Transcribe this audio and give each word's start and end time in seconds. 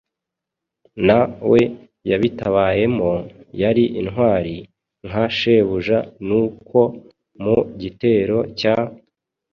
na 1.07 1.19
we 1.51 1.61
yabitabayemo, 2.09 3.11
yari 3.61 3.83
intwari 4.01 4.55
nka 5.07 5.23
shebuja. 5.37 5.99
Nuko 6.27 6.79
mu 7.43 7.57
gitero 7.81 8.37
cya 8.59 8.75